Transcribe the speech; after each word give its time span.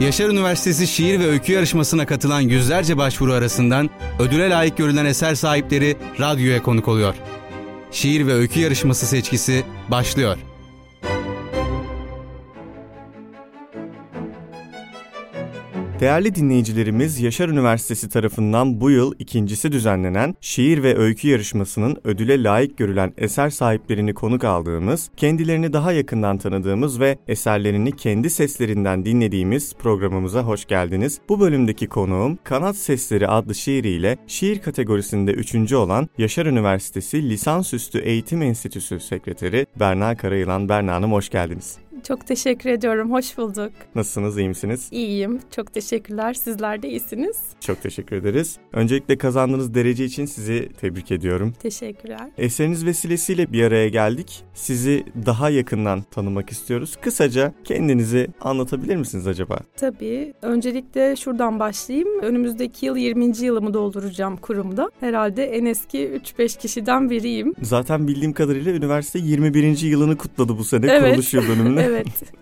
Yaşar 0.00 0.28
Üniversitesi 0.28 0.86
Şiir 0.86 1.20
ve 1.20 1.26
Öykü 1.26 1.52
Yarışması'na 1.52 2.06
katılan 2.06 2.40
yüzlerce 2.40 2.96
başvuru 2.96 3.32
arasından 3.32 3.90
ödüle 4.18 4.50
layık 4.50 4.76
görülen 4.76 5.04
eser 5.04 5.34
sahipleri 5.34 5.96
radyoya 6.20 6.62
konuk 6.62 6.88
oluyor. 6.88 7.14
Şiir 7.92 8.26
ve 8.26 8.32
Öykü 8.32 8.60
Yarışması 8.60 9.06
seçkisi 9.06 9.64
başlıyor. 9.88 10.36
Değerli 16.00 16.34
dinleyicilerimiz 16.34 17.20
Yaşar 17.20 17.48
Üniversitesi 17.48 18.08
tarafından 18.08 18.80
bu 18.80 18.90
yıl 18.90 19.14
ikincisi 19.18 19.72
düzenlenen 19.72 20.34
şiir 20.40 20.82
ve 20.82 20.98
öykü 20.98 21.28
yarışmasının 21.28 21.96
ödüle 22.04 22.42
layık 22.42 22.78
görülen 22.78 23.12
eser 23.18 23.50
sahiplerini 23.50 24.14
konuk 24.14 24.44
aldığımız, 24.44 25.10
kendilerini 25.16 25.72
daha 25.72 25.92
yakından 25.92 26.38
tanıdığımız 26.38 27.00
ve 27.00 27.18
eserlerini 27.28 27.96
kendi 27.96 28.30
seslerinden 28.30 29.04
dinlediğimiz 29.04 29.74
programımıza 29.74 30.42
hoş 30.42 30.64
geldiniz. 30.64 31.20
Bu 31.28 31.40
bölümdeki 31.40 31.86
konuğum 31.86 32.38
Kanat 32.44 32.76
Sesleri 32.76 33.28
adlı 33.28 33.54
şiiriyle 33.54 34.16
şiir 34.26 34.58
kategorisinde 34.58 35.32
üçüncü 35.32 35.76
olan 35.76 36.08
Yaşar 36.18 36.46
Üniversitesi 36.46 37.30
Lisansüstü 37.30 37.98
Eğitim 37.98 38.42
Enstitüsü 38.42 39.00
Sekreteri 39.00 39.66
Berna 39.80 40.16
Karayılan. 40.16 40.68
Berna 40.68 40.94
Hanım 40.94 41.12
hoş 41.12 41.28
geldiniz. 41.28 41.85
Çok 42.08 42.26
teşekkür 42.26 42.70
ediyorum. 42.70 43.12
Hoş 43.12 43.38
bulduk. 43.38 43.72
Nasılsınız, 43.94 44.38
iyi 44.38 44.48
misiniz? 44.48 44.88
İyiyim. 44.90 45.40
Çok 45.56 45.74
teşekkürler. 45.74 46.34
Sizler 46.34 46.82
de 46.82 46.88
iyisiniz. 46.88 47.36
Çok 47.60 47.82
teşekkür 47.82 48.16
ederiz. 48.16 48.56
Öncelikle 48.72 49.18
kazandığınız 49.18 49.74
derece 49.74 50.04
için 50.04 50.24
sizi 50.24 50.68
tebrik 50.80 51.12
ediyorum. 51.12 51.54
Teşekkürler. 51.62 52.30
Eseriniz 52.38 52.86
vesilesiyle 52.86 53.52
bir 53.52 53.62
araya 53.62 53.88
geldik. 53.88 54.44
Sizi 54.54 55.04
daha 55.26 55.50
yakından 55.50 56.02
tanımak 56.02 56.50
istiyoruz. 56.50 56.96
Kısaca 57.00 57.52
kendinizi 57.64 58.28
anlatabilir 58.40 58.96
misiniz 58.96 59.26
acaba? 59.26 59.58
Tabii. 59.76 60.32
Öncelikle 60.42 61.16
şuradan 61.16 61.60
başlayayım. 61.60 62.08
Önümüzdeki 62.22 62.86
yıl 62.86 62.96
20. 62.96 63.38
yılımı 63.38 63.74
dolduracağım 63.74 64.36
kurumda. 64.36 64.90
Herhalde 65.00 65.44
en 65.44 65.64
eski 65.64 65.98
3-5 66.38 66.58
kişiden 66.58 67.10
biriyim. 67.10 67.54
Zaten 67.62 68.08
bildiğim 68.08 68.32
kadarıyla 68.32 68.72
üniversite 68.72 69.18
21. 69.18 69.78
yılını 69.80 70.16
kutladı 70.16 70.58
bu 70.58 70.64
sene 70.64 70.86
evet. 70.90 71.10
kuruluş 71.10 71.34
yıl 71.34 71.48
dönümünde. 71.48 71.82
evet. 71.86 71.95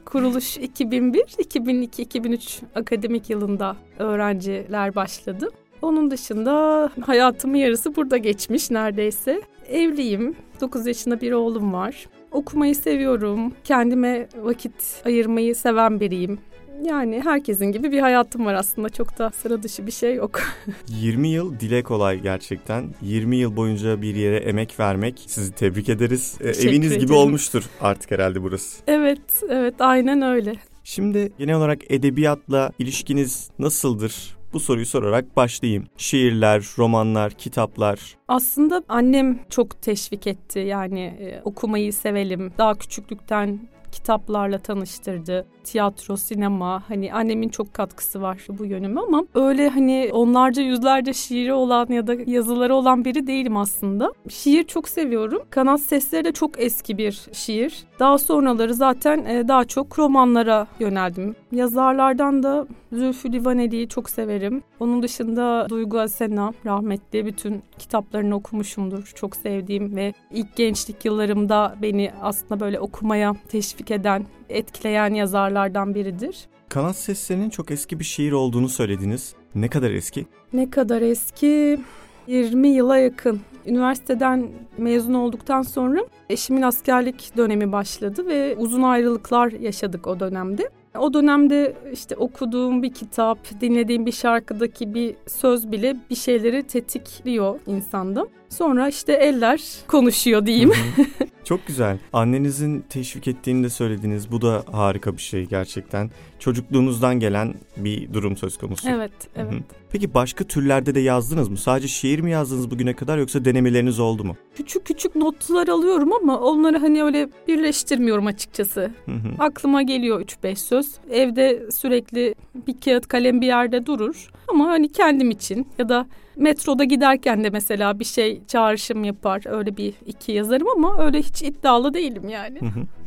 Kuruluş 0.05 0.57
2001, 0.57 1.25
2002, 1.39 2.03
2003 2.03 2.61
akademik 2.75 3.31
yılında 3.31 3.77
öğrenciler 3.99 4.95
başladı. 4.95 5.51
Onun 5.83 6.11
dışında 6.11 6.91
hayatımın 7.01 7.57
yarısı 7.57 7.97
burada 7.97 8.17
geçmiş 8.17 8.71
neredeyse. 8.71 9.43
Evliyim. 9.69 10.37
9 10.61 10.87
yaşında 10.87 11.21
bir 11.21 11.33
oğlum 11.33 11.73
var. 11.73 12.07
Okumayı 12.31 12.75
seviyorum. 12.75 13.53
Kendime 13.65 14.29
vakit 14.37 15.03
ayırmayı 15.05 15.55
seven 15.55 16.01
biriyim. 16.01 16.39
Yani 16.83 17.21
herkesin 17.25 17.67
gibi 17.73 17.93
bir 17.93 18.01
hayatım 18.01 18.47
var 18.47 18.55
aslında. 18.55 18.89
Çok 18.89 19.19
da 19.19 19.31
sıra 19.31 19.63
dışı 19.63 19.87
bir 19.87 19.93
şey 19.93 20.15
yok. 20.15 20.41
20 20.89 21.29
yıl 21.29 21.61
dile 21.61 21.83
kolay 21.83 22.21
gerçekten. 22.21 22.95
20 23.03 23.37
yıl 23.37 23.57
boyunca 23.57 24.03
bir 24.03 24.15
yere 24.15 24.37
emek 24.37 24.81
vermek 24.81 25.25
sizi 25.27 25.53
tebrik 25.53 25.89
ederiz. 25.89 26.35
E, 26.41 26.45
Teşekkür 26.45 26.69
Eviniz 26.69 26.87
ederim. 26.93 27.03
gibi 27.03 27.13
olmuştur 27.13 27.65
artık 27.81 28.11
herhalde 28.11 28.43
burası. 28.43 28.83
Evet, 28.87 29.43
evet 29.49 29.75
aynen 29.79 30.23
öyle. 30.23 30.55
Şimdi 30.85 31.33
genel 31.39 31.55
olarak 31.57 31.91
edebiyatla 31.93 32.73
ilişkiniz 32.79 33.51
nasıldır? 33.59 34.37
Bu 34.53 34.61
soruyu 34.61 34.87
sorarak 34.87 35.37
başlayayım. 35.37 35.87
Şiirler, 35.97 36.65
romanlar, 36.79 37.33
kitaplar. 37.33 38.17
Aslında 38.29 38.83
annem 38.89 39.39
çok 39.51 39.83
teşvik 39.83 40.27
etti. 40.27 40.59
Yani 40.59 41.01
e, 41.01 41.41
okumayı 41.45 41.93
sevelim. 41.93 42.53
Daha 42.59 42.75
küçüklükten 42.75 43.69
kitaplarla 43.95 44.59
tanıştırdı. 44.59 45.47
Tiyatro, 45.65 46.17
sinema 46.17 46.83
hani 46.89 47.13
annemin 47.13 47.49
çok 47.49 47.75
katkısı 47.75 48.23
var 48.23 48.47
bu 48.49 48.65
yönüme 48.65 49.01
ama 49.01 49.25
öyle 49.35 49.69
hani 49.69 50.11
onlarca 50.13 50.63
yüzlerce 50.63 51.13
şiiri 51.13 51.53
olan 51.53 51.87
ya 51.91 52.07
da 52.07 52.15
yazıları 52.27 52.75
olan 52.75 53.05
biri 53.05 53.27
değilim 53.27 53.57
aslında. 53.57 54.13
Şiir 54.29 54.65
çok 54.65 54.89
seviyorum. 54.89 55.43
Kanat 55.51 55.81
Sesleri 55.81 56.25
de 56.25 56.33
çok 56.33 56.61
eski 56.61 56.99
bir 56.99 57.21
şiir. 57.33 57.85
Daha 57.99 58.19
sonraları 58.19 58.75
zaten 58.75 59.25
e, 59.25 59.49
daha 59.49 59.65
çok 59.65 59.99
romanlara 59.99 60.67
yöneldim. 60.81 61.37
Yazarlardan 61.53 62.43
da 62.43 62.67
Zülfü 62.93 63.33
Livaneli'yi 63.33 63.89
çok 63.89 64.11
severim. 64.11 64.63
Onun 64.81 65.03
dışında 65.03 65.67
Duygu 65.71 66.01
Asena 66.01 66.53
rahmetli 66.67 67.27
bütün 67.27 67.63
kitaplarını 67.79 68.35
okumuşumdur. 68.35 69.13
Çok 69.15 69.37
sevdiğim 69.37 69.97
ve 69.97 70.15
ilk 70.31 70.57
gençlik 70.57 71.05
yıllarımda 71.05 71.77
beni 71.83 72.11
aslında 72.23 72.61
böyle 72.61 72.81
okumaya 72.81 73.37
teşvik 73.49 73.91
eden, 73.91 74.27
etkileyen 74.49 75.15
yazarlardan 75.15 75.95
biridir. 75.95 76.47
Kanat 76.69 76.97
Sesleri'nin 76.97 77.51
çok 77.51 77.71
eski 77.71 77.99
bir 77.99 78.05
şiir 78.05 78.33
olduğunu 78.33 78.69
söylediniz. 78.69 79.35
Ne 79.55 79.69
kadar 79.69 79.91
eski? 79.91 80.27
Ne 80.53 80.71
kadar 80.71 81.03
eski? 81.03 81.81
20 82.27 82.69
yıla 82.69 82.99
yakın. 82.99 83.41
Üniversiteden 83.67 84.49
mezun 84.79 85.15
olduktan 85.15 85.63
sonra 85.63 86.01
eşimin 86.31 86.63
askerlik 86.63 87.37
dönemi 87.37 87.73
başladı 87.73 88.27
ve 88.27 88.57
uzun 88.57 88.83
ayrılıklar 88.83 89.53
yaşadık 89.53 90.07
o 90.07 90.21
dönemde. 90.21 90.69
O 90.99 91.15
dönemde 91.15 91.77
işte 91.93 92.17
okuduğum 92.17 92.83
bir 92.83 92.93
kitap, 92.93 93.39
dinlediğim 93.61 94.07
bir 94.07 94.13
şarkıdaki 94.13 94.95
bir 94.95 95.15
söz 95.27 95.73
bile 95.73 95.97
bir 96.11 96.15
şeyleri 96.15 96.63
tetikliyor 96.63 97.61
insanda. 97.67 98.27
Sonra 98.49 98.89
işte 98.89 99.13
eller 99.13 99.61
konuşuyor 99.89 100.47
diyeyim. 100.47 100.73
Çok 101.45 101.67
güzel. 101.67 101.99
Annenizin 102.13 102.85
teşvik 102.89 103.29
ettiğini 103.29 103.65
de 103.65 103.71
söylediniz. 103.71 104.33
Bu 104.33 104.43
da 104.43 104.65
harika 104.73 105.17
bir 105.17 105.23
şey 105.23 105.45
gerçekten. 105.45 106.11
Çocukluğunuzdan 106.39 107.21
gelen 107.21 107.55
bir 107.77 108.13
durum 108.13 108.37
söz 108.37 108.59
konusu. 108.59 108.89
Evet, 108.89 109.13
evet. 109.37 109.53
Peki 109.95 110.15
başka 110.15 110.45
türlerde 110.45 110.95
de 110.95 111.01
yazdınız 111.01 111.49
mı? 111.49 111.57
Sadece 111.57 111.89
şiir 111.89 112.21
mi 112.21 112.31
yazdınız 112.31 112.71
bugüne 112.71 112.95
kadar 112.95 113.19
yoksa 113.19 113.45
denemeleriniz 113.45 114.01
oldu 114.01 114.25
mu? 114.25 114.37
Küçük 114.55 114.87
küçük 114.87 115.17
notlar 115.17 115.69
alıyorum 115.69 116.13
ama 116.13 116.41
onları 116.41 116.79
hani 116.79 117.03
öyle 117.03 117.29
birleştirmiyorum 117.49 118.27
açıkçası. 118.27 118.91
Aklıma 119.39 119.83
geliyor 119.83 120.21
3-5 120.21 120.57
söz. 120.57 120.95
Evde 121.11 121.71
sürekli 121.71 122.35
bir 122.67 122.81
kağıt 122.81 123.09
kalem 123.09 123.41
bir 123.41 123.47
yerde 123.47 123.87
durur. 123.87 124.31
Ama 124.49 124.67
hani 124.67 124.89
kendim 124.89 125.31
için 125.31 125.67
ya 125.79 125.89
da 125.89 126.07
metroda 126.37 126.85
giderken 126.85 127.45
de 127.45 127.51
mesela 127.51 127.99
bir 127.99 128.05
şey 128.05 128.41
çağrışım 128.47 129.05
yapar. 129.05 129.43
Öyle 129.47 129.77
bir 129.77 129.95
iki 130.07 130.33
yazarım 130.33 130.69
ama 130.69 131.05
öyle 131.05 131.19
hiç 131.19 131.43
iddialı 131.43 131.95
değilim 131.95 132.29
yani. 132.29 132.59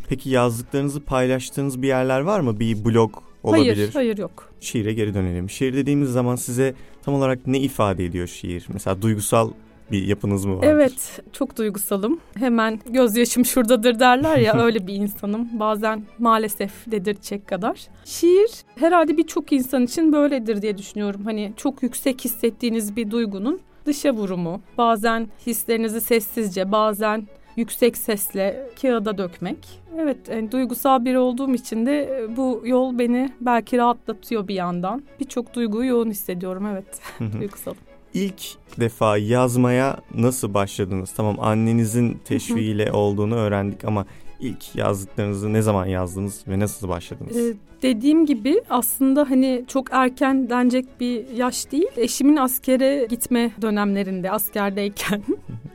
Peki 0.09 0.29
yazdıklarınızı 0.29 1.01
paylaştığınız 1.01 1.81
bir 1.81 1.87
yerler 1.87 2.19
var 2.19 2.39
mı? 2.39 2.59
Bir 2.59 2.85
blog 2.85 3.26
olabilir. 3.43 3.75
Hayır, 3.75 3.93
hayır 3.93 4.17
yok. 4.17 4.53
Şiire 4.59 4.93
geri 4.93 5.13
dönelim. 5.13 5.49
Şiir 5.49 5.73
dediğimiz 5.73 6.09
zaman 6.09 6.35
size 6.35 6.73
tam 7.03 7.13
olarak 7.13 7.47
ne 7.47 7.59
ifade 7.59 8.05
ediyor 8.05 8.27
şiir? 8.27 8.65
Mesela 8.73 9.01
duygusal 9.01 9.51
bir 9.91 10.07
yapınız 10.07 10.45
mı 10.45 10.57
var? 10.57 10.63
Evet, 10.63 11.21
çok 11.33 11.57
duygusalım. 11.57 12.19
Hemen 12.35 12.79
gözyaşım 12.89 13.45
şuradadır 13.45 13.99
derler 13.99 14.37
ya 14.37 14.53
öyle 14.63 14.87
bir 14.87 14.93
insanım. 14.93 15.59
Bazen 15.59 16.03
maalesef 16.19 16.71
dedirtecek 16.91 17.47
kadar. 17.47 17.87
Şiir 18.05 18.49
herhalde 18.75 19.17
birçok 19.17 19.51
insan 19.51 19.83
için 19.83 20.13
böyledir 20.13 20.61
diye 20.61 20.77
düşünüyorum. 20.77 21.21
Hani 21.25 21.53
çok 21.57 21.83
yüksek 21.83 22.25
hissettiğiniz 22.25 22.95
bir 22.95 23.11
duygunun 23.11 23.59
dışa 23.85 24.11
vurumu. 24.11 24.61
Bazen 24.77 25.27
hislerinizi 25.47 26.01
sessizce, 26.01 26.71
bazen 26.71 27.27
yüksek 27.57 27.97
sesle 27.97 28.69
kağıda 28.81 29.17
dökmek. 29.17 29.57
Evet, 29.99 30.17
yani 30.29 30.51
duygusal 30.51 31.05
biri 31.05 31.17
olduğum 31.19 31.53
için 31.53 31.85
de 31.85 32.27
bu 32.37 32.61
yol 32.65 32.99
beni 32.99 33.33
belki 33.41 33.77
rahatlatıyor 33.77 34.47
bir 34.47 34.55
yandan. 34.55 35.03
Birçok 35.19 35.53
duyguyu 35.53 35.89
yoğun 35.89 36.09
hissediyorum 36.09 36.65
evet. 36.65 37.01
Duygusalım 37.39 37.77
ilk 38.13 38.41
defa 38.79 39.17
yazmaya 39.17 39.97
nasıl 40.15 40.53
başladınız? 40.53 41.13
Tamam 41.17 41.39
annenizin 41.39 42.19
teşviğiyle 42.25 42.91
olduğunu 42.91 43.35
öğrendik 43.35 43.85
ama 43.85 44.05
ilk 44.39 44.75
yazdıklarınızı 44.75 45.53
ne 45.53 45.61
zaman 45.61 45.85
yazdınız 45.85 46.43
ve 46.47 46.59
nasıl 46.59 46.89
başladınız? 46.89 47.37
Ee, 47.37 47.53
dediğim 47.81 48.25
gibi 48.25 48.61
aslında 48.69 49.29
hani 49.29 49.63
çok 49.67 49.87
erken 49.91 50.49
denecek 50.49 50.85
bir 50.99 51.29
yaş 51.35 51.71
değil. 51.71 51.87
Eşimin 51.97 52.35
askere 52.35 53.07
gitme 53.09 53.51
dönemlerinde 53.61 54.31
askerdeyken. 54.31 55.23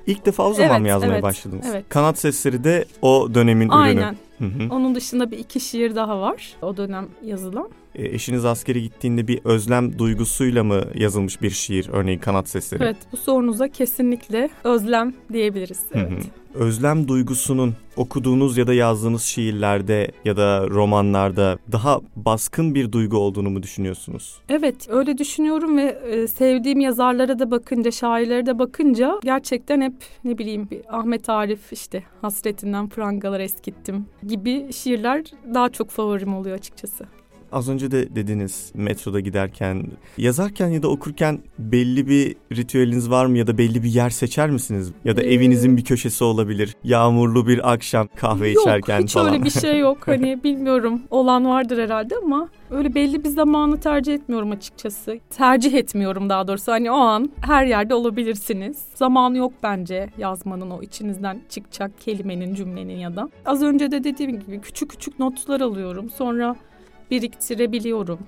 İlk 0.07 0.27
defa 0.27 0.49
o 0.49 0.55
zaman 0.55 0.81
evet, 0.81 0.89
yazmaya 0.89 1.13
evet, 1.13 1.23
başladınız? 1.23 1.67
Evet. 1.71 1.85
Kanat 1.89 2.19
Sesleri 2.19 2.65
de 2.65 2.85
o 3.03 3.29
dönemin 3.35 3.69
Aynen. 3.69 3.97
ürünü. 3.97 4.05
Aynen. 4.05 4.69
Onun 4.69 4.95
dışında 4.95 5.31
bir 5.31 5.39
iki 5.39 5.61
şiir 5.61 5.95
daha 5.95 6.21
var 6.21 6.57
o 6.63 6.77
dönem 6.77 7.09
yazılan. 7.25 7.69
E, 7.95 8.05
eşiniz 8.05 8.45
askere 8.45 8.81
gittiğinde 8.81 9.29
bir 9.29 9.41
özlem 9.45 9.99
duygusuyla 9.99 10.65
mı 10.65 10.83
yazılmış 10.95 11.43
bir 11.43 11.51
şiir 11.51 11.89
örneğin 11.93 12.19
kanat 12.19 12.49
sesleri? 12.49 12.83
Evet 12.83 12.97
bu 13.13 13.17
sorunuza 13.17 13.69
kesinlikle 13.69 14.51
özlem 14.65 15.15
diyebiliriz. 15.33 15.81
Evet. 15.95 16.11
Hı 16.11 16.15
hı. 16.15 16.65
Özlem 16.65 17.09
duygusunun 17.09 17.75
okuduğunuz 17.97 18.59
ya 18.59 18.67
da 18.67 18.75
yazdığınız 18.75 19.23
şiirlerde 19.23 20.11
ya 20.25 20.37
da 20.37 20.69
romanlarda 20.69 21.59
daha 21.73 21.92
baskın 22.17 22.75
bir 22.75 22.93
duygu 22.93 23.17
olduğunu 23.17 23.51
mu 23.51 23.63
düşünüyorsunuz? 23.63 24.41
Evet 24.49 24.89
öyle 24.89 25.19
düşünüyorum 25.19 25.77
ve 25.77 25.83
e, 25.83 26.29
sevdiğim 26.29 26.81
yazarlara 26.81 27.39
da 27.39 27.51
bakınca 27.51 27.91
şairlere 27.91 28.47
de 28.47 28.59
bakınca 28.59 29.19
gerçekten 29.23 29.81
hep 29.81 29.95
ne 30.25 30.39
bileyim 30.39 30.69
bir 30.71 30.99
Ahmet 30.99 31.29
Arif 31.29 31.73
işte 31.73 32.03
hasretinden 32.21 32.89
prangalar 32.89 33.41
eskittim 33.41 34.07
gibi 34.27 34.73
şiirler 34.73 35.25
daha 35.55 35.69
çok 35.69 35.91
favorim 35.91 36.35
oluyor 36.35 36.57
açıkçası. 36.57 37.07
Az 37.53 37.69
önce 37.69 37.91
de 37.91 38.17
dediniz 38.17 38.71
metroda 38.75 39.21
giderken, 39.21 39.87
yazarken 40.19 40.69
ya 40.69 40.83
da 40.83 40.89
okurken 40.89 41.39
belli 41.59 42.09
bir 42.09 42.37
ritüeliniz 42.57 43.11
var 43.11 43.27
mı 43.27 43.39
ya 43.39 43.47
da 43.47 43.59
belli 43.59 43.83
bir 43.83 43.89
yer 43.89 44.11
seçer 44.11 44.51
misiniz? 44.51 44.93
Ya 45.05 45.17
da 45.17 45.23
Ee, 45.23 45.35
evinizin 45.35 45.77
bir 45.77 45.85
köşesi 45.85 46.25
olabilir. 46.25 46.77
Yağmurlu 46.85 47.47
bir 47.47 47.73
akşam 47.73 48.09
kahve 48.17 48.51
yok, 48.51 48.63
içerken 48.63 49.03
hiç 49.03 49.13
falan. 49.13 49.33
öyle 49.33 49.45
bir 49.45 49.51
şey 49.51 49.79
yok. 49.79 49.99
Hani 50.07 50.45
bilmiyorum 50.45 51.03
olan 51.11 51.47
vardır 51.47 51.79
herhalde 51.79 52.15
ama 52.23 52.49
öyle 52.71 52.95
belli 52.95 53.25
bir 53.25 53.29
zamanı 53.29 53.81
tercih 53.81 54.15
etmiyorum 54.15 54.51
açıkçası. 54.51 55.19
Tercih 55.31 55.75
etmiyorum 55.75 56.29
daha 56.29 56.49
doğrusu. 56.49 56.73
Hani 56.73 56.91
o 56.91 56.95
an 56.97 57.31
her 57.41 57.67
yerde 57.67 57.95
olabilirsiniz. 57.95 58.79
Zamanı 58.95 59.37
yok 59.39 59.53
bence 59.63 60.11
yazmanın 60.19 60.71
o 60.71 60.83
içinizden 60.83 61.41
çıkacak 61.49 62.01
kelimenin, 62.01 62.55
cümlenin 62.55 62.99
ya 62.99 63.17
da. 63.17 63.29
Az 63.45 63.63
önce 63.63 63.91
de 63.91 64.05
dediğim 64.05 64.41
gibi 64.41 64.61
küçük 64.61 64.91
küçük 64.91 65.19
notlar 65.19 65.61
alıyorum. 65.61 66.11
Sonra 66.11 66.57
biriktirebiliyorum. 67.13 68.19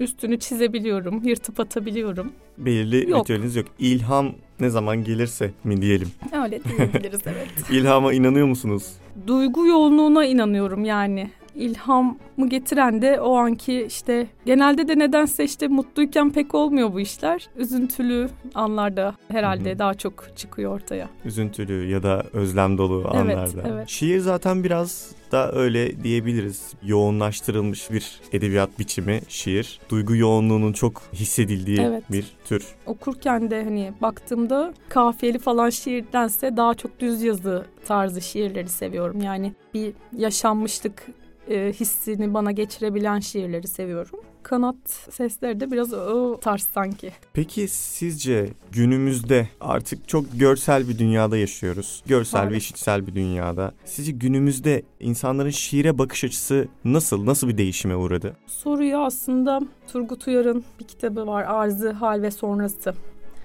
Üstünü 0.00 0.38
çizebiliyorum, 0.38 1.22
yırtıp 1.24 1.60
atabiliyorum. 1.60 2.32
Belirli 2.58 3.10
Yok. 3.10 3.20
ritüeliniz 3.20 3.56
yok. 3.56 3.66
İlham 3.78 4.32
ne 4.60 4.70
zaman 4.70 5.04
gelirse 5.04 5.50
mi 5.64 5.82
diyelim. 5.82 6.08
Öyle 6.44 6.60
diyebiliriz 6.78 7.20
evet. 7.26 7.48
İlhama 7.70 8.12
inanıyor 8.12 8.46
musunuz? 8.46 8.92
duygu 9.26 9.66
yoğunluğuna 9.66 10.24
inanıyorum 10.24 10.84
yani. 10.84 11.30
İlhamı 11.54 12.16
getiren 12.48 13.02
de 13.02 13.20
o 13.20 13.34
anki 13.36 13.82
işte 13.86 14.26
genelde 14.46 14.88
de 14.88 14.98
nedense 14.98 15.44
işte 15.44 15.68
mutluyken 15.68 16.30
pek 16.30 16.54
olmuyor 16.54 16.92
bu 16.92 17.00
işler. 17.00 17.48
Üzüntülü 17.56 18.28
anlarda 18.54 19.14
herhalde 19.28 19.70
Hı 19.70 19.74
hı. 19.74 19.78
daha 19.78 19.94
çok 19.94 20.24
çıkıyor 20.36 20.74
ortaya. 20.74 21.08
Üzüntülü 21.24 21.88
ya 21.90 22.02
da 22.02 22.22
özlem 22.32 22.78
dolu 22.78 23.10
Evet, 23.14 23.36
anlarda. 23.38 23.62
evet. 23.74 23.88
Şiir 23.88 24.18
zaten 24.18 24.64
biraz 24.64 25.10
da 25.32 25.52
öyle 25.52 26.04
diyebiliriz. 26.04 26.72
Yoğunlaştırılmış 26.82 27.90
bir 27.90 28.20
edebiyat 28.32 28.78
biçimi 28.78 29.20
şiir. 29.28 29.80
Duygu 29.88 30.16
yoğunluğunun 30.16 30.72
çok 30.72 31.02
hissedildiği 31.12 31.80
Evet. 31.80 32.04
bir 32.10 32.26
tür. 32.44 32.66
Okurken 32.86 33.50
de 33.50 33.64
hani 33.64 33.92
baktığımda 34.02 34.74
kafiyeli 34.88 35.38
falan 35.38 35.70
şiirdense 35.70 36.56
daha 36.56 36.74
çok 36.74 37.00
düz 37.00 37.22
yazı 37.22 37.66
tarzı 37.86 38.20
şiirleri 38.20 38.68
seviyorum. 38.68 39.22
Yani 39.22 39.52
bir 39.74 39.92
yaşanmışlık 40.16 41.06
e, 41.50 41.72
hissini 41.72 42.34
bana 42.34 42.52
geçirebilen 42.52 43.20
şiirleri 43.20 43.68
seviyorum. 43.68 44.20
Kanat 44.42 44.76
sesleri 45.10 45.60
de 45.60 45.70
biraz 45.70 45.92
o 45.92 46.40
tarz 46.40 46.68
sanki. 46.74 47.12
Peki 47.32 47.68
sizce 47.68 48.50
günümüzde 48.72 49.48
artık 49.60 50.08
çok 50.08 50.24
görsel 50.38 50.88
bir 50.88 50.98
dünyada 50.98 51.36
yaşıyoruz. 51.36 52.02
Görsel 52.06 52.40
ve 52.40 52.44
Maalesef. 52.44 52.62
işitsel 52.62 53.06
bir 53.06 53.14
dünyada. 53.14 53.72
Sizce 53.84 54.12
günümüzde 54.12 54.82
insanların 55.00 55.50
şiire 55.50 55.98
bakış 55.98 56.24
açısı 56.24 56.68
nasıl? 56.84 57.26
Nasıl 57.26 57.48
bir 57.48 57.58
değişime 57.58 57.96
uğradı? 57.96 58.36
Soruyu 58.46 58.98
aslında 58.98 59.60
Turgut 59.92 60.26
Uyar'ın 60.26 60.64
bir 60.80 60.84
kitabı 60.84 61.26
var 61.26 61.44
Arzı, 61.44 61.90
Hal 61.90 62.22
ve 62.22 62.30
Sonrası. 62.30 62.94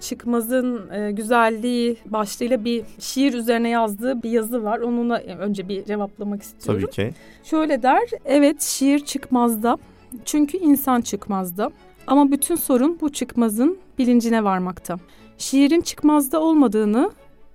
Çıkmaz'ın 0.00 0.90
e, 0.90 1.12
güzelliği 1.12 1.96
başlığıyla 2.06 2.64
bir 2.64 2.84
şiir 2.98 3.34
üzerine 3.34 3.68
yazdığı 3.68 4.22
bir 4.22 4.30
yazı 4.30 4.64
var. 4.64 4.78
Onunla 4.78 5.18
önce 5.18 5.68
bir 5.68 5.84
cevaplamak 5.84 6.42
istiyorum. 6.42 6.82
Tabii 6.82 6.92
ki. 6.92 7.14
Şöyle 7.44 7.82
der, 7.82 8.02
evet 8.24 8.62
şiir 8.62 8.98
çıkmazda. 8.98 9.78
Çünkü 10.24 10.58
insan 10.58 11.00
çıkmazda. 11.00 11.70
Ama 12.06 12.30
bütün 12.30 12.56
sorun 12.56 12.98
bu 13.00 13.12
çıkmazın 13.12 13.78
bilincine 13.98 14.44
varmakta. 14.44 14.96
Şiirin 15.38 15.80
çıkmazda 15.80 16.40
olmadığını 16.40 17.10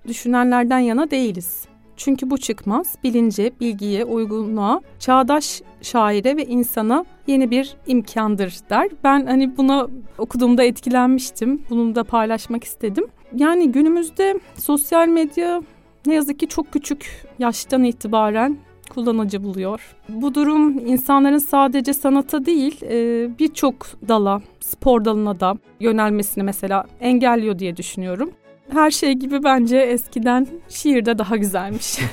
düşünenlerden 0.08 0.78
yana 0.78 1.10
değiliz. 1.10 1.64
Çünkü 1.96 2.30
bu 2.30 2.38
çıkmaz 2.38 2.96
bilince, 3.04 3.50
bilgiye, 3.60 4.04
uygunluğa, 4.04 4.80
çağdaş 4.98 5.62
şaire 5.82 6.36
ve 6.36 6.44
insana 6.44 7.04
yeni 7.26 7.50
bir 7.50 7.76
imkandır 7.86 8.54
der. 8.70 8.88
Ben 9.04 9.26
hani 9.26 9.56
buna 9.56 9.88
okuduğumda 10.18 10.64
etkilenmiştim. 10.64 11.62
Bunu 11.70 11.94
da 11.94 12.04
paylaşmak 12.04 12.64
istedim. 12.64 13.06
Yani 13.36 13.72
günümüzde 13.72 14.40
sosyal 14.58 15.08
medya 15.08 15.62
ne 16.06 16.14
yazık 16.14 16.38
ki 16.38 16.48
çok 16.48 16.72
küçük 16.72 17.26
yaştan 17.38 17.84
itibaren 17.84 18.58
kullanıcı 18.90 19.44
buluyor. 19.44 19.96
Bu 20.08 20.34
durum 20.34 20.86
insanların 20.86 21.38
sadece 21.38 21.94
sanata 21.94 22.46
değil 22.46 22.82
e, 22.82 23.28
birçok 23.38 23.76
dala, 24.08 24.42
spor 24.60 25.04
dalına 25.04 25.40
da 25.40 25.54
yönelmesini 25.80 26.44
mesela 26.44 26.84
engelliyor 27.00 27.58
diye 27.58 27.76
düşünüyorum. 27.76 28.32
Her 28.70 28.90
şey 28.90 29.12
gibi 29.12 29.44
bence 29.44 29.76
eskiden 29.78 30.46
şiir 30.68 31.04
de 31.04 31.18
daha 31.18 31.36
güzelmiş. 31.36 31.98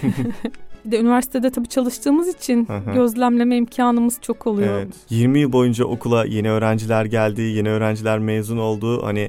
Bir 0.85 0.91
de 0.91 0.99
üniversitede 0.99 1.49
tabii 1.49 1.67
çalıştığımız 1.67 2.27
için 2.27 2.65
hı. 2.65 2.93
gözlemleme 2.93 3.57
imkanımız 3.57 4.17
çok 4.21 4.47
oluyor. 4.47 4.79
Evet. 4.79 4.93
20 5.09 5.39
yıl 5.39 5.51
boyunca 5.51 5.85
okula 5.85 6.25
yeni 6.25 6.49
öğrenciler 6.51 7.05
geldi, 7.05 7.41
yeni 7.41 7.69
öğrenciler 7.69 8.19
mezun 8.19 8.57
oldu. 8.57 9.05
Hani 9.05 9.27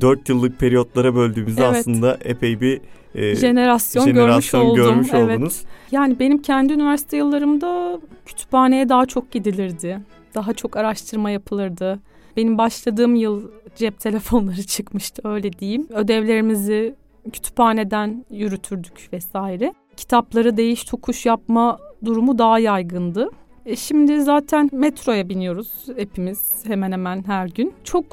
4 0.00 0.28
yıllık 0.28 0.58
periyotlara 0.58 1.14
böldüğümüzde 1.14 1.64
Evet. 1.64 1.76
aslında 1.76 2.18
epey 2.24 2.60
bir 2.60 2.80
e, 3.14 3.36
Jenerasyon, 3.36 4.04
jenerasyon 4.04 4.62
görmüş 4.62 4.78
oldum. 4.78 4.94
görmüş 4.94 5.08
evet. 5.12 5.38
oldunuz. 5.38 5.62
Yani 5.92 6.18
benim 6.18 6.42
kendi 6.42 6.72
üniversite 6.72 7.16
yıllarımda 7.16 8.00
kütüphaneye 8.26 8.88
daha 8.88 9.06
çok 9.06 9.30
gidilirdi. 9.30 10.00
Daha 10.34 10.52
çok 10.52 10.76
araştırma 10.76 11.30
yapılırdı. 11.30 11.98
Benim 12.38 12.58
başladığım 12.58 13.14
yıl 13.14 13.50
cep 13.76 14.00
telefonları 14.00 14.62
çıkmıştı 14.66 15.28
öyle 15.28 15.52
diyeyim. 15.52 15.86
Ödevlerimizi 15.90 16.94
kütüphaneden 17.32 18.24
yürütürdük 18.30 19.08
vesaire. 19.12 19.74
Kitapları 19.96 20.56
değiş 20.56 20.84
tokuş 20.84 21.26
yapma 21.26 21.78
durumu 22.04 22.38
daha 22.38 22.58
yaygındı. 22.58 23.30
E 23.66 23.76
şimdi 23.76 24.22
zaten 24.22 24.70
metroya 24.72 25.28
biniyoruz 25.28 25.86
hepimiz 25.96 26.64
hemen 26.66 26.92
hemen 26.92 27.24
her 27.26 27.46
gün. 27.46 27.72
Çok 27.84 28.04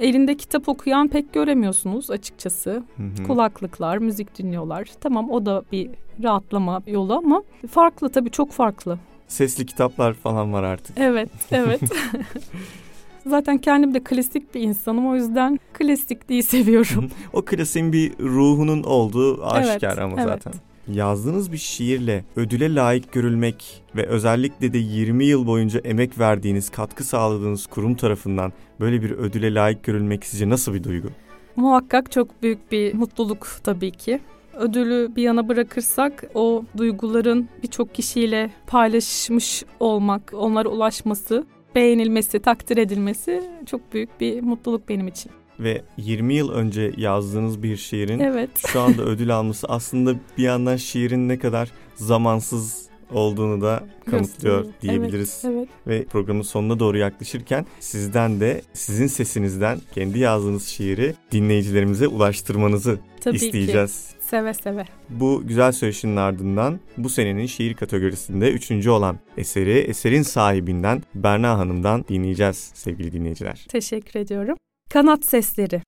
elinde 0.00 0.36
kitap 0.36 0.68
okuyan 0.68 1.08
pek 1.08 1.32
göremiyorsunuz 1.32 2.10
açıkçası. 2.10 2.82
Hı 2.96 3.02
hı. 3.02 3.26
Kulaklıklar, 3.26 3.98
müzik 3.98 4.38
dinliyorlar. 4.38 4.88
Tamam 5.00 5.30
o 5.30 5.46
da 5.46 5.62
bir 5.72 5.90
rahatlama 6.22 6.82
yolu 6.86 7.14
ama 7.14 7.42
farklı 7.70 8.08
tabii 8.08 8.30
çok 8.30 8.52
farklı. 8.52 8.98
Sesli 9.28 9.66
kitaplar 9.66 10.12
falan 10.12 10.52
var 10.52 10.62
artık. 10.62 10.98
Evet, 10.98 11.30
evet. 11.50 11.80
Zaten 13.26 13.58
kendim 13.58 13.94
de 13.94 14.04
klasik 14.04 14.54
bir 14.54 14.60
insanım 14.60 15.06
o 15.06 15.14
yüzden 15.14 15.60
klasikliği 15.72 16.42
seviyorum. 16.52 17.10
o 17.32 17.42
klasiğin 17.44 17.92
bir 17.92 18.18
ruhunun 18.18 18.82
olduğu 18.82 19.44
aşikar 19.44 19.88
Evet, 19.88 19.98
ama 19.98 20.16
evet. 20.22 20.42
zaten. 20.44 20.52
Yazdığınız 20.88 21.52
bir 21.52 21.56
şiirle 21.56 22.24
ödüle 22.36 22.74
layık 22.74 23.12
görülmek 23.12 23.82
ve 23.96 24.06
özellikle 24.06 24.72
de 24.72 24.78
20 24.78 25.24
yıl 25.24 25.46
boyunca 25.46 25.80
emek 25.80 26.18
verdiğiniz, 26.18 26.70
katkı 26.70 27.04
sağladığınız 27.04 27.66
kurum 27.66 27.94
tarafından 27.94 28.52
böyle 28.80 29.02
bir 29.02 29.10
ödüle 29.10 29.54
layık 29.54 29.84
görülmek 29.84 30.26
sizce 30.26 30.48
nasıl 30.48 30.74
bir 30.74 30.84
duygu? 30.84 31.08
Muhakkak 31.56 32.12
çok 32.12 32.42
büyük 32.42 32.72
bir 32.72 32.94
mutluluk 32.94 33.48
tabii 33.64 33.90
ki. 33.90 34.20
Ödülü 34.54 35.16
bir 35.16 35.22
yana 35.22 35.48
bırakırsak 35.48 36.24
o 36.34 36.64
duyguların 36.76 37.48
birçok 37.62 37.94
kişiyle 37.94 38.50
paylaşmış 38.66 39.64
olmak, 39.80 40.32
onlara 40.34 40.68
ulaşması, 40.68 41.46
beğenilmesi, 41.76 42.38
takdir 42.38 42.76
edilmesi 42.76 43.42
çok 43.66 43.92
büyük 43.92 44.20
bir 44.20 44.40
mutluluk 44.42 44.88
benim 44.88 45.08
için. 45.08 45.32
Ve 45.60 45.82
20 45.96 46.34
yıl 46.34 46.50
önce 46.52 46.92
yazdığınız 46.96 47.62
bir 47.62 47.76
şiirin 47.76 48.18
Evet. 48.18 48.50
şu 48.66 48.80
anda 48.80 49.02
ödül 49.02 49.36
alması 49.36 49.66
aslında 49.68 50.14
bir 50.38 50.42
yandan 50.42 50.76
şiirin 50.76 51.28
ne 51.28 51.38
kadar 51.38 51.70
zamansız 51.94 52.86
olduğunu 53.12 53.60
da 53.60 53.84
kanıtlıyor 54.10 54.64
Gösteriyor. 54.64 54.74
diyebiliriz. 55.00 55.42
Evet, 55.44 55.54
evet. 55.56 55.68
Ve 55.86 56.04
programın 56.04 56.42
sonuna 56.42 56.78
doğru 56.78 56.98
yaklaşırken 56.98 57.66
sizden 57.80 58.40
de 58.40 58.62
sizin 58.72 59.06
sesinizden 59.06 59.78
kendi 59.94 60.18
yazdığınız 60.18 60.66
şiiri 60.66 61.14
dinleyicilerimize 61.32 62.08
ulaştırmanızı 62.08 62.98
Tabii 63.20 63.36
isteyeceğiz. 63.36 64.08
ki. 64.10 64.15
Seve 64.26 64.54
seve. 64.54 64.84
Bu 65.10 65.42
güzel 65.46 65.72
söyleşinin 65.72 66.16
ardından 66.16 66.80
bu 66.96 67.08
senenin 67.08 67.46
şiir 67.46 67.74
kategorisinde 67.74 68.52
üçüncü 68.52 68.90
olan 68.90 69.18
eseri 69.36 69.78
eserin 69.78 70.22
sahibinden 70.22 71.02
Berna 71.14 71.58
Hanım'dan 71.58 72.04
dinleyeceğiz 72.08 72.56
sevgili 72.74 73.12
dinleyiciler. 73.12 73.66
Teşekkür 73.68 74.20
ediyorum. 74.20 74.56
Kanat 74.90 75.24
sesleri. 75.24 75.82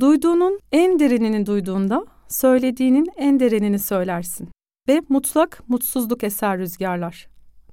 Duyduğunun 0.00 0.60
en 0.72 0.98
derinini 0.98 1.46
duyduğunda 1.46 2.06
söylediğinin 2.28 3.06
en 3.16 3.40
derinini 3.40 3.78
söylersin. 3.78 4.48
Ve 4.88 5.02
mutlak 5.08 5.68
mutsuzluk 5.68 6.24
eser 6.24 6.58
rüzgarlar. 6.58 7.28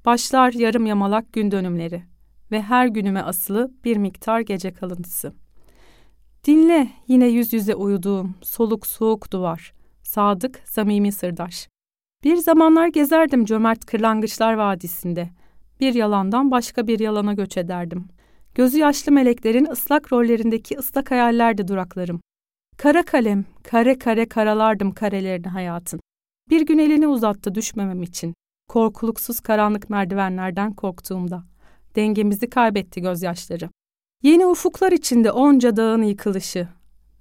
Başlar 0.06 0.54
yarım 0.54 0.86
yamalak 0.86 1.34
gün 1.34 1.52
dönümleri 1.52 2.04
ve 2.52 2.62
her 2.62 2.88
günüme 2.88 3.22
asılı 3.22 3.72
bir 3.84 3.98
miktar 3.98 4.40
gece 4.40 4.74
kalıntısı. 4.74 5.34
Dinle 6.48 6.90
yine 7.08 7.28
yüz 7.28 7.54
yüze 7.54 7.76
uyuduğum 7.76 8.36
soluk 8.42 8.88
soğuk 8.88 9.32
duvar, 9.32 9.74
sadık 10.16 10.62
samimi 10.66 11.12
sırdaş. 11.12 11.68
Bir 12.24 12.36
zamanlar 12.36 12.88
gezerdim 12.88 13.46
cömert 13.46 13.86
kırlangıçlar 13.86 14.54
vadisinde. 14.54 15.30
Bir 15.80 15.94
yalandan 15.94 16.52
başka 16.52 16.88
bir 16.88 17.00
yalana 17.00 17.34
göç 17.34 17.58
ederdim. 17.58 18.08
Gözü 18.56 18.78
yaşlı 18.78 19.12
meleklerin 19.12 19.66
ıslak 19.66 20.14
rollerindeki 20.14 20.78
ıslak 20.78 21.12
hayallerdi 21.12 21.68
duraklarım. 21.68 22.22
Kara 22.78 23.04
kalem, 23.04 23.46
kare 23.64 24.00
kare 24.00 24.26
karalardım 24.26 24.92
karelerini 24.92 25.48
hayatın. 25.48 26.00
Bir 26.50 26.62
gün 26.62 26.78
elini 26.78 27.08
uzattı 27.08 27.56
düşmemem 27.56 28.04
için. 28.04 28.34
Korkuluksuz 28.68 29.40
karanlık 29.40 29.90
merdivenlerden 29.90 30.74
korktuğumda. 30.74 31.44
Dengemizi 31.96 32.50
kaybetti 32.50 33.02
gözyaşları. 33.02 33.70
Yeni 34.24 34.46
ufuklar 34.46 34.92
içinde 34.92 35.32
onca 35.32 35.76
dağın 35.76 36.02
yıkılışı. 36.02 36.68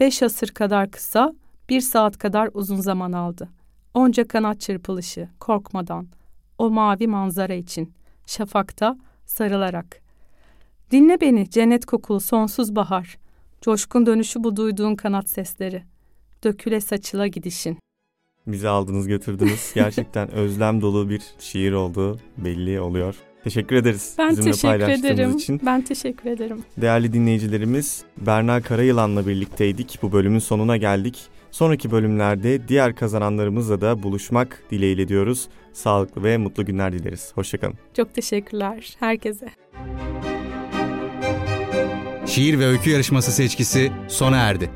Beş 0.00 0.22
asır 0.22 0.48
kadar 0.48 0.90
kısa, 0.90 1.34
bir 1.68 1.80
saat 1.80 2.18
kadar 2.18 2.50
uzun 2.54 2.76
zaman 2.76 3.12
aldı. 3.12 3.49
Onca 3.94 4.28
kanat 4.28 4.61
çırpılışı, 4.61 5.28
korkmadan. 5.40 6.06
O 6.59 6.71
mavi 6.71 7.06
manzara 7.06 7.54
için. 7.54 7.92
Şafakta, 8.26 8.99
sarılarak. 9.26 10.00
Dinle 10.90 11.21
beni 11.21 11.50
cennet 11.50 11.87
kokulu 11.87 12.21
sonsuz 12.21 12.76
bahar. 12.76 13.18
Coşkun 13.61 14.06
dönüşü 14.06 14.44
bu 14.44 14.56
duyduğun 14.56 14.94
kanat 14.94 15.28
sesleri. 15.28 15.83
Döküle 16.44 16.80
saçıla 16.80 17.26
gidişin. 17.26 17.78
Bizi 18.47 18.68
aldınız 18.68 19.06
götürdünüz. 19.06 19.71
Gerçekten 19.75 20.30
özlem 20.30 20.80
dolu 20.80 21.11
bir 21.11 21.23
şiir 21.38 21.73
olduğu 21.73 22.18
belli 22.37 22.80
oluyor. 22.80 23.14
Teşekkür 23.44 23.76
ederiz. 23.76 24.14
Ben 24.18 24.30
bizimle 24.30 24.50
teşekkür 24.50 24.68
paylaştığınız 24.68 25.04
ederim. 25.04 25.37
için. 25.37 25.61
Ben 25.66 25.83
teşekkür 25.83 26.30
ederim. 26.30 26.62
Değerli 26.76 27.12
dinleyicilerimiz, 27.12 28.04
Berna 28.16 28.61
Karayılan'la 28.61 29.26
birlikteydik. 29.26 29.99
Bu 30.02 30.12
bölümün 30.12 30.38
sonuna 30.38 30.76
geldik. 30.76 31.28
Sonraki 31.54 31.90
bölümlerde 31.90 32.68
diğer 32.68 32.96
kazananlarımızla 32.96 33.80
da 33.80 34.02
buluşmak 34.02 34.62
dileğiyle 34.70 35.08
diyoruz. 35.08 35.49
Sağlıklı 35.73 36.25
ve 36.25 36.37
mutlu 36.37 36.64
günler 36.64 36.92
dileriz. 36.92 37.32
Hoşçakalın. 37.34 37.75
Çok 37.96 38.14
teşekkürler 38.14 38.96
herkese. 39.00 39.49
Şiir 42.26 42.58
ve 42.58 42.66
öykü 42.66 42.90
yarışması 42.90 43.32
seçkisi 43.32 43.92
sona 44.08 44.37
erdi. 44.37 44.70